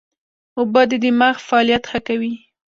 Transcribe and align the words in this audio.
اوبه 0.57 0.81
د 0.91 0.93
دماغ 1.03 1.35
فعالیت 1.47 1.83
ښه 1.89 1.99
کوي 2.07 2.33